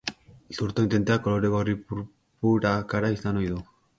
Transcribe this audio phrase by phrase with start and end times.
[0.59, 3.63] Zurtoin tenteak kolore gorri-purpurakara izan ohi du.